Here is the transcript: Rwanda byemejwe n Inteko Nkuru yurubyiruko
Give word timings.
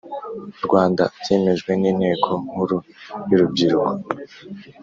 Rwanda 0.65 1.03
byemejwe 1.21 1.71
n 1.81 1.83
Inteko 1.91 2.29
Nkuru 2.49 2.77
yurubyiruko 3.29 3.93